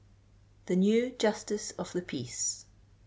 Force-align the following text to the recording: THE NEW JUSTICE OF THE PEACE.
THE 0.65 0.75
NEW 0.75 1.11
JUSTICE 1.11 1.73
OF 1.77 1.93
THE 1.93 2.01
PEACE. 2.01 2.65